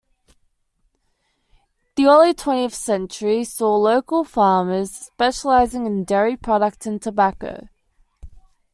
[1.95, 7.69] The early twentieth century saw local farmers specializing in dairy product and tobacco.